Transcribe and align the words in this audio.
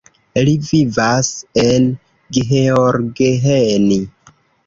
Li 0.47 0.53
vivas 0.69 1.29
en 1.65 1.85
Gheorgheni. 2.39 4.01